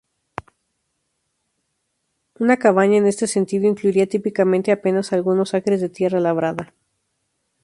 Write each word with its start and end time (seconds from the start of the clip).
Una 2.39 2.57
cabaña, 2.57 2.97
en 2.97 3.05
este 3.05 3.27
sentido, 3.27 3.67
incluiría 3.67 4.07
típicamente 4.07 4.71
apenas 4.71 5.13
algunos 5.13 5.53
acres 5.53 5.79
de 5.79 5.89
tierra 5.89 6.19
labrada. 6.19 6.73